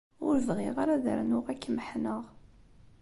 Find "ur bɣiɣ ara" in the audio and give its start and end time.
0.25-0.93